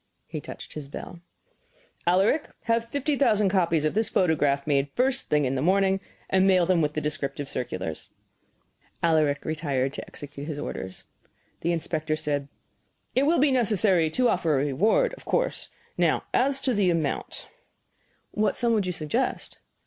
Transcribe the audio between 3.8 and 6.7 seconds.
of this photograph made the first thing in the morning, and mail